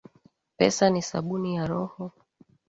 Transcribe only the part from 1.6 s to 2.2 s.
roho